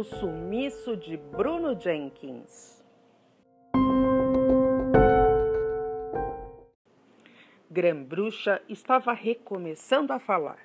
[0.00, 2.82] O sumiço de Bruno Jenkins.
[7.70, 10.64] Grã-Bruxa estava recomeçando a falar.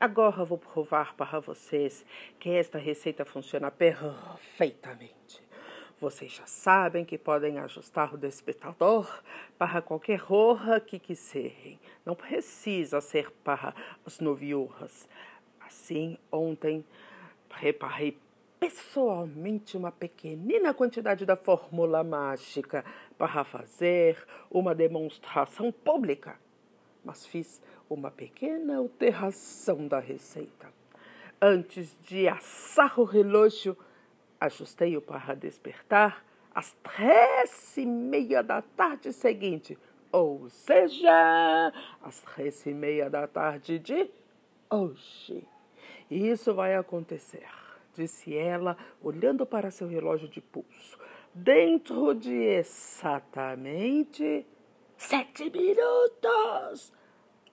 [0.00, 2.04] Agora vou provar para vocês
[2.40, 5.40] que esta receita funciona perfeitamente.
[6.00, 9.22] Vocês já sabem que podem ajustar o despertador
[9.56, 11.78] para qualquer hora que quiserem.
[12.04, 13.72] Não precisa ser para
[14.04, 15.08] as nove horas.
[15.60, 16.84] Assim, ontem
[17.48, 18.18] preparei
[18.60, 22.84] pessoalmente uma pequenina quantidade da fórmula mágica
[23.18, 26.38] para fazer uma demonstração pública.
[27.02, 30.68] Mas fiz uma pequena alteração da receita.
[31.40, 33.76] Antes de assar o relógio,
[34.40, 39.76] Ajustei-o para despertar às três e meia da tarde seguinte,
[40.10, 41.70] ou seja,
[42.02, 44.10] às três e meia da tarde de
[44.70, 45.46] hoje.
[46.10, 47.46] Isso vai acontecer,
[47.94, 50.98] disse ela, olhando para seu relógio de pulso.
[51.34, 54.46] Dentro de exatamente
[54.96, 56.92] sete minutos.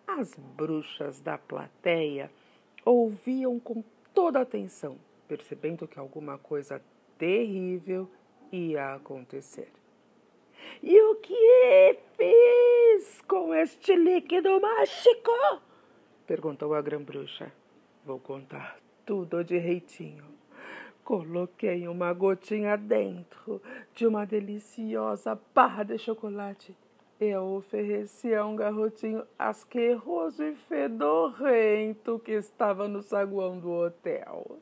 [0.07, 2.31] As bruxas da plateia
[2.85, 6.81] ouviam com toda atenção percebendo que alguma coisa
[7.17, 8.09] terrível
[8.51, 9.71] ia acontecer.
[10.81, 15.31] E o que fiz com este líquido mágico?
[16.25, 17.51] perguntou a grã-bruxa.
[18.05, 20.25] Vou contar tudo direitinho.
[21.03, 23.59] Coloquei uma gotinha dentro
[23.95, 26.75] de uma deliciosa barra de chocolate
[27.19, 34.59] eu ofereci a um garotinho asqueroso e fedorrento que estava no saguão do hotel.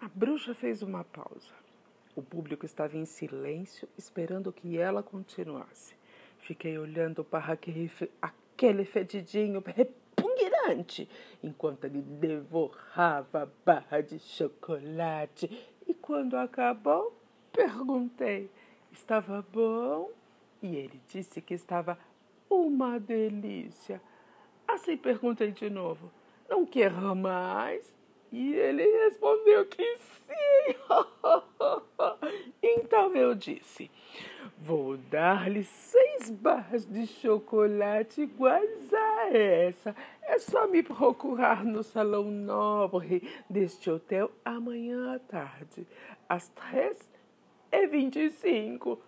[0.00, 1.54] A bruxa fez uma pausa.
[2.16, 5.94] O público estava em silêncio, esperando que ela continuasse.
[6.38, 7.56] Fiquei olhando para
[8.20, 9.62] aquele fedidinho
[11.42, 15.50] enquanto ele devorava a barra de chocolate.
[15.86, 17.16] E quando acabou,
[17.52, 18.50] perguntei:
[18.92, 20.10] estava bom?
[20.62, 21.98] E ele disse que estava
[22.48, 24.00] uma delícia.
[24.66, 26.10] Assim perguntei de novo:
[26.48, 27.94] não quer mais?
[28.32, 30.74] E ele respondeu que sim.
[32.62, 33.90] então eu disse:
[34.58, 39.94] Vou dar-lhe seis barras de chocolate iguais a essa.
[40.22, 45.86] É só me procurar no salão nobre deste hotel amanhã à tarde,
[46.26, 47.12] às três
[47.70, 48.98] e vinte e cinco.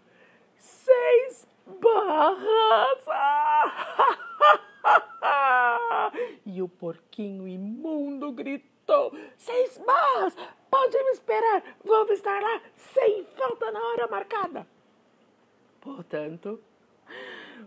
[0.59, 1.49] Seis
[1.81, 3.06] barras!
[6.45, 10.37] e o porquinho imundo gritou Tô seis barras.
[10.71, 11.65] Pode me esperar.
[11.84, 14.65] Vou estar lá sem falta na hora marcada.
[15.81, 16.60] Portanto,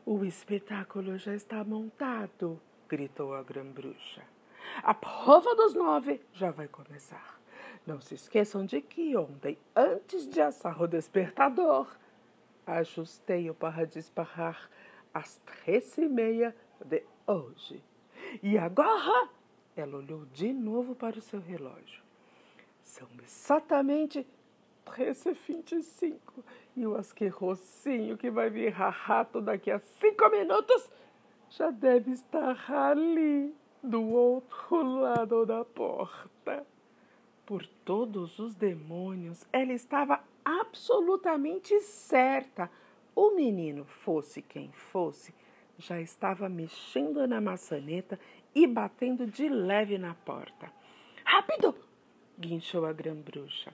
[0.06, 4.24] o espetáculo já está montado, gritou a grã-bruxa.
[4.82, 7.38] A prova dos nove já vai começar.
[7.86, 11.88] Não se esqueçam de que ontem, antes de assar o despertador,
[12.66, 14.70] ajustei-o para disparar
[15.14, 16.56] às três e meia
[16.86, 17.84] de hoje.
[18.42, 19.30] E agora
[19.82, 22.02] ela olhou de novo para o seu relógio.
[22.84, 24.26] São exatamente
[24.86, 26.18] 13h25
[26.76, 30.90] e o asquerocinho que vai virar rato daqui a cinco minutos
[31.50, 36.66] já deve estar ali, do outro lado da porta.
[37.46, 42.70] Por todos os demônios, ela estava absolutamente certa.
[43.16, 45.34] O menino, fosse quem fosse,
[45.78, 48.20] já estava mexendo na maçaneta
[48.58, 50.72] e batendo de leve na porta.
[51.24, 51.76] Rápido!
[52.40, 53.72] guinchou a grã-bruxa.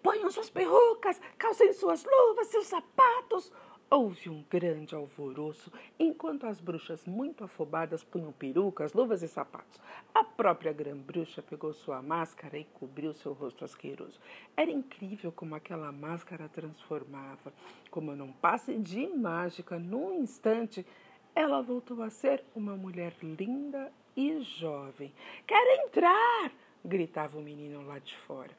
[0.00, 3.50] Ponham suas perucas, calcem suas luvas, seus sapatos.
[3.90, 9.80] Houve um grande alvoroço enquanto as bruxas muito afobadas punham perucas, luvas e sapatos.
[10.14, 14.20] A própria grã-bruxa pegou sua máscara e cobriu seu rosto asqueroso.
[14.56, 17.52] Era incrível como aquela máscara transformava.
[17.90, 20.86] Como num passe de mágica, num instante,
[21.34, 25.12] ela voltou a ser uma mulher linda e jovem.
[25.46, 26.52] Quero entrar!
[26.84, 28.50] gritava o menino lá de fora.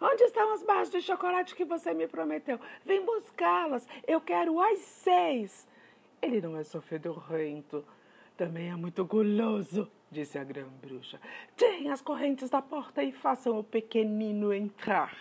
[0.00, 2.60] Onde estão as barras de chocolate que você me prometeu?
[2.84, 3.86] Vem buscá-las.
[4.06, 5.66] Eu quero as seis.
[6.20, 7.84] Ele não é só fedorrento,
[8.36, 11.20] também é muito guloso, disse a grã-bruxa.
[11.56, 15.16] Tirem as correntes da porta e façam o pequenino entrar.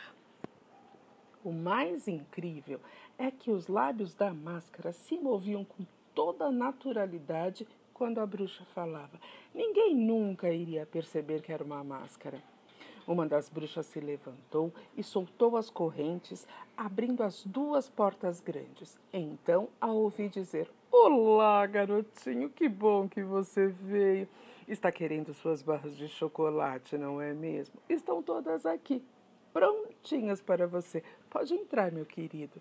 [1.43, 2.79] O mais incrível
[3.17, 5.85] é que os lábios da máscara se moviam com
[6.17, 9.21] toda naturalidade quando a bruxa falava.
[9.53, 12.41] Ninguém nunca iria perceber que era uma máscara.
[13.07, 18.99] Uma das bruxas se levantou e soltou as correntes, abrindo as duas portas grandes.
[19.13, 24.27] Então a ouvi dizer: Olá, garotinho, que bom que você veio.
[24.67, 27.75] Está querendo suas barras de chocolate, não é mesmo?
[27.87, 29.03] Estão todas aqui,
[29.53, 31.03] prontinhas para você.
[31.29, 32.59] Pode entrar, meu querido.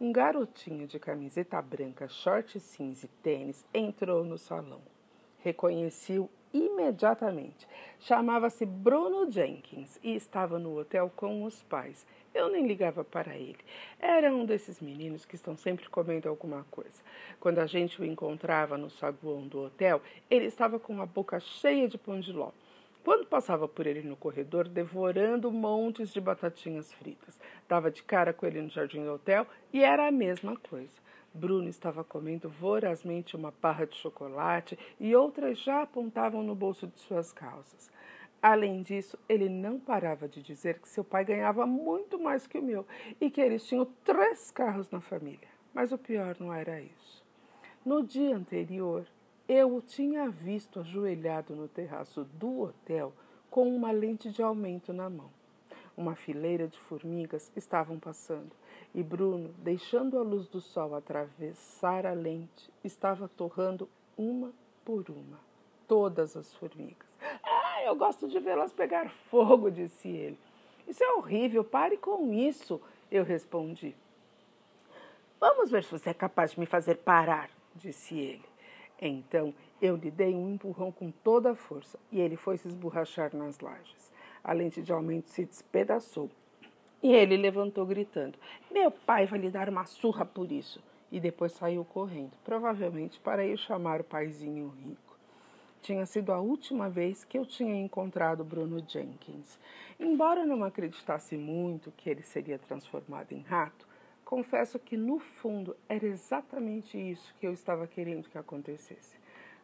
[0.00, 4.80] Um garotinho de camiseta branca, short cinza e tênis entrou no salão.
[5.38, 7.68] Reconheci-o imediatamente.
[8.00, 12.04] Chamava-se Bruno Jenkins e estava no hotel com os pais.
[12.34, 13.58] Eu nem ligava para ele.
[14.00, 17.02] Era um desses meninos que estão sempre comendo alguma coisa.
[17.38, 20.00] Quando a gente o encontrava no saguão do hotel,
[20.30, 22.50] ele estava com a boca cheia de pão de ló.
[23.04, 27.40] Quando passava por ele no corredor, devorando montes de batatinhas fritas.
[27.68, 31.02] Dava de cara com ele no jardim do hotel e era a mesma coisa.
[31.34, 37.00] Bruno estava comendo vorazmente uma barra de chocolate e outras já apontavam no bolso de
[37.00, 37.90] suas calças.
[38.40, 42.62] Além disso, ele não parava de dizer que seu pai ganhava muito mais que o
[42.62, 42.86] meu
[43.20, 45.48] e que eles tinham três carros na família.
[45.72, 47.24] Mas o pior não era isso.
[47.84, 49.06] No dia anterior,
[49.48, 53.12] eu o tinha visto ajoelhado no terraço do hotel
[53.50, 55.30] com uma lente de aumento na mão.
[55.96, 58.50] Uma fileira de formigas estavam passando
[58.94, 64.52] e Bruno, deixando a luz do sol atravessar a lente, estava torrando uma
[64.84, 65.38] por uma
[65.88, 67.08] todas as formigas.
[67.42, 70.38] Ah, eu gosto de vê-las pegar fogo, disse ele.
[70.86, 72.80] Isso é horrível, pare com isso,
[73.10, 73.94] eu respondi.
[75.38, 78.51] Vamos ver se você é capaz de me fazer parar, disse ele.
[79.04, 83.34] Então eu lhe dei um empurrão com toda a força e ele foi se esborrachar
[83.34, 84.12] nas lajes.
[84.44, 86.30] A lente de aumento se despedaçou
[87.02, 88.38] e ele levantou gritando:
[88.70, 90.80] Meu pai vai lhe dar uma surra por isso.
[91.10, 95.18] E depois saiu correndo, provavelmente para ir chamar o paizinho rico.
[95.82, 99.58] Tinha sido a última vez que eu tinha encontrado Bruno Jenkins.
[100.00, 103.86] Embora não acreditasse muito que ele seria transformado em rato,
[104.32, 109.14] confesso que no fundo era exatamente isso que eu estava querendo que acontecesse.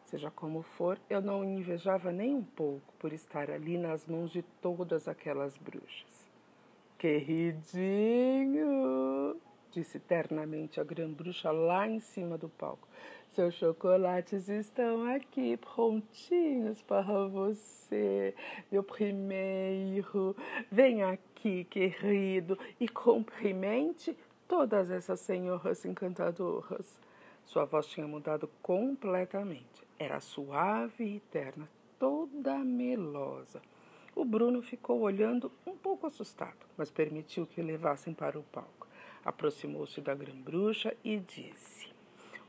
[0.05, 4.43] Seja como for, eu não invejava nem um pouco por estar ali nas mãos de
[4.61, 6.29] todas aquelas bruxas.
[6.99, 7.71] Queridinho,
[9.71, 12.87] disse ternamente a grã-bruxa lá em cima do palco.
[13.29, 18.35] Seus chocolates estão aqui prontinhos para você,
[18.71, 20.35] meu primeiro.
[20.71, 24.15] Vem aqui, querido, e cumprimente
[24.49, 26.99] todas essas senhoras encantadoras.
[27.45, 29.83] Sua voz tinha mudado completamente.
[29.97, 31.69] Era suave e terna,
[31.99, 33.61] toda melosa.
[34.15, 38.87] O Bruno ficou olhando um pouco assustado, mas permitiu que levassem para o palco.
[39.23, 41.87] Aproximou-se da grã-bruxa e disse: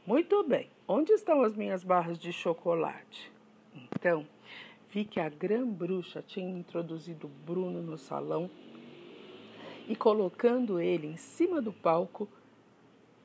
[0.07, 3.31] Muito bem, onde estão as minhas barras de chocolate?
[3.75, 4.27] Então,
[4.89, 8.51] vi que a grã-bruxa tinha introduzido Bruno no salão
[9.91, 12.29] e, colocando ele em cima do palco,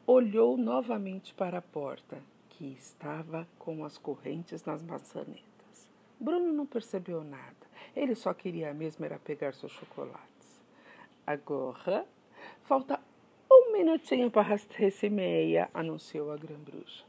[0.07, 2.17] olhou novamente para a porta,
[2.49, 5.87] que estava com as correntes nas maçanetas.
[6.19, 7.55] Bruno não percebeu nada.
[7.95, 10.59] Ele só queria mesmo era pegar seus chocolates.
[11.27, 12.03] Agora,
[12.63, 12.99] falta
[13.51, 17.05] um minutinho para as três e meia, anunciou a grã-bruxa.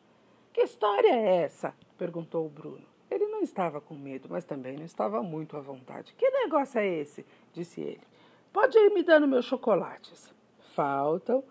[0.52, 1.74] Que história é essa?
[1.96, 2.84] perguntou o Bruno.
[3.10, 6.12] Ele não estava com medo, mas também não estava muito à vontade.
[6.12, 7.24] Que negócio é esse?
[7.54, 8.15] disse ele.
[8.56, 10.32] Pode ir me dando meus chocolates.
[10.72, 11.44] Faltam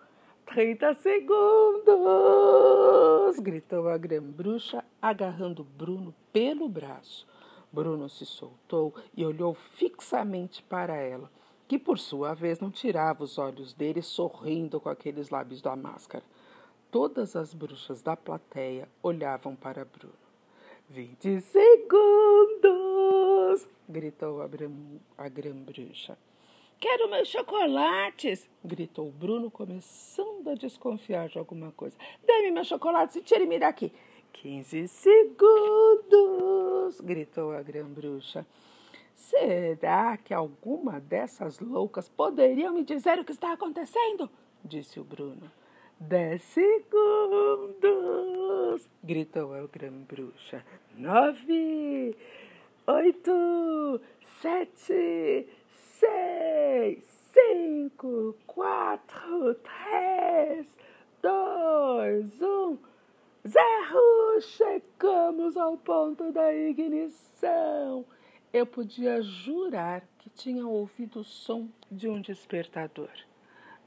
[0.44, 1.86] 30 segundos!
[3.38, 7.24] gritou a grã-bruxa, agarrando Bruno pelo braço.
[7.70, 11.30] Bruno se soltou e olhou fixamente para ela,
[11.68, 16.24] que por sua vez não tirava os olhos dele, sorrindo com aqueles lábios da máscara.
[16.90, 20.12] Todas as bruxas da plateia olhavam para Bruno.
[20.88, 22.66] Vinte segundos!
[23.88, 24.48] gritou a,
[25.28, 26.18] grã-bruxa.
[26.78, 28.46] Quero meus chocolates!
[28.62, 31.96] gritou Bruno, começando a desconfiar de alguma coisa.
[32.22, 33.90] Dê-me meus chocolates e tire-me daqui.
[34.30, 35.40] Quinze segundos!
[37.00, 38.46] gritou a grã-bruxa.
[39.14, 44.28] Será que alguma dessas loucas poderiam me dizer o que está acontecendo?
[44.62, 45.50] disse o Bruno.
[45.98, 46.76] Dez segundos!
[49.02, 50.62] gritou a grã-bruxa.
[50.94, 52.14] Nove,
[52.86, 53.98] oito,
[54.42, 55.48] sete,
[55.98, 60.66] seis, cinco, quatro, três,
[61.22, 62.76] dois, um.
[63.46, 68.04] Zerro, chegamos ao ponto da ignição.
[68.52, 73.10] Eu podia jurar que tinha ouvido o som de um despertador.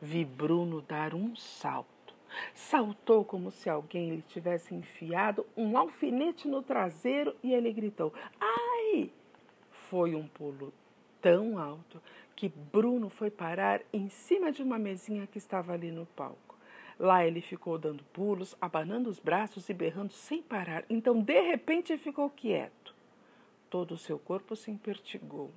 [0.01, 2.15] Vi Bruno dar um salto.
[2.53, 9.11] Saltou como se alguém lhe tivesse enfiado um alfinete no traseiro e ele gritou: Ai!
[9.71, 10.71] Foi um pulo
[11.21, 12.01] tão alto
[12.35, 16.57] que Bruno foi parar em cima de uma mesinha que estava ali no palco.
[16.99, 20.83] Lá ele ficou dando pulos, abanando os braços e berrando sem parar.
[20.89, 22.93] Então, de repente, ficou quieto.
[23.69, 25.49] Todo o seu corpo se impertigou.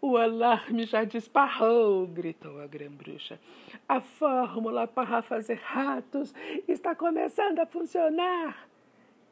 [0.00, 3.38] O alarme já disparou, gritou a grã-bruxa.
[3.86, 6.34] A fórmula para fazer ratos
[6.66, 8.69] está começando a funcionar.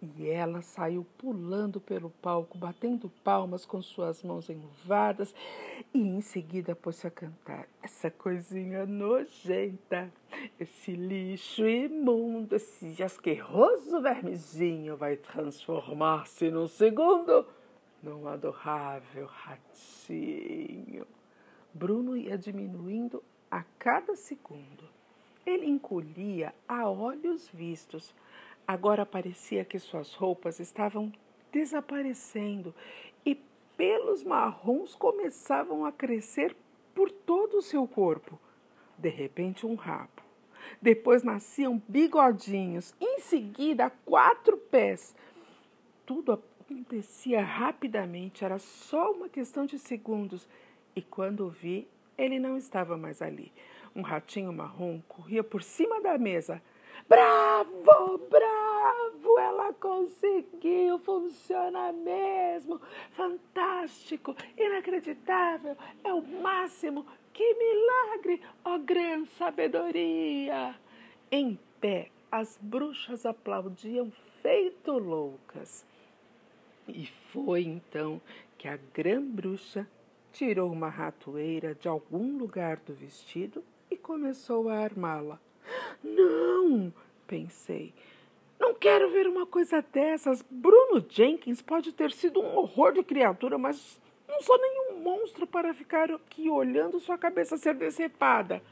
[0.01, 5.35] E ela saiu pulando pelo palco, batendo palmas com suas mãos enluvadas,
[5.93, 7.67] e em seguida pôs-se a cantar.
[7.83, 10.13] Essa coisinha nojenta,
[10.59, 17.45] esse lixo imundo, esse asqueroso vermezinho vai transformar-se num segundo
[18.03, 21.07] num adorável ratinho.
[21.75, 24.85] Bruno ia diminuindo a cada segundo.
[25.45, 28.15] Ele encolhia a olhos vistos
[28.69, 31.11] Agora parecia que suas roupas estavam
[31.51, 32.75] desaparecendo
[33.25, 33.35] e
[33.79, 36.55] pelos marrons começavam a crescer
[36.95, 38.39] por todo o seu corpo.
[38.99, 40.23] De repente, um rabo.
[40.83, 42.95] Depois nasciam bigodinhos.
[43.01, 45.17] Em seguida, quatro pés.
[46.05, 50.47] Tudo acontecia rapidamente, era só uma questão de segundos.
[50.95, 53.51] E quando vi, ele não estava mais ali.
[53.97, 56.61] Um ratinho marrom corria por cima da mesa.
[57.09, 62.79] Bravo, bravo, ela conseguiu, funciona mesmo.
[63.13, 65.75] Fantástico, inacreditável,
[66.05, 67.07] é o máximo.
[67.33, 70.75] Que milagre, ó oh, grande sabedoria.
[71.31, 74.13] Em pé, as bruxas aplaudiam
[74.43, 75.87] feito loucas.
[76.87, 78.21] E foi então
[78.59, 79.89] que a grã-bruxa
[80.31, 85.41] tirou uma ratoeira de algum lugar do vestido e começou a armá-la.
[86.03, 86.93] Não,
[87.27, 87.93] pensei.
[88.59, 90.45] Não quero ver uma coisa dessas.
[90.51, 95.73] Bruno Jenkins pode ter sido um horror de criatura, mas não sou nenhum monstro para
[95.73, 98.63] ficar aqui olhando sua cabeça ser decepada.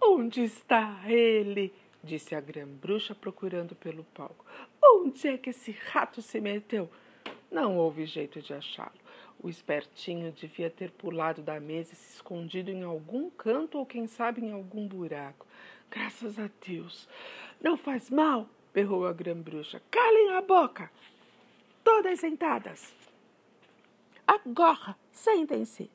[0.00, 1.72] Onde está ele?
[2.02, 4.44] disse a grã-bruxa procurando pelo palco.
[4.82, 6.90] Onde é que esse rato se meteu?
[7.50, 9.00] Não houve jeito de achá-lo.
[9.40, 14.06] O espertinho devia ter pulado da mesa e se escondido em algum canto ou, quem
[14.06, 15.46] sabe, em algum buraco.
[15.92, 17.06] Graças a Deus.
[17.60, 19.82] Não faz mal, berrou a grã-bruxa.
[19.90, 20.90] Calem a boca.
[21.84, 22.94] Todas sentadas.
[24.26, 25.90] Agora, sentem-se.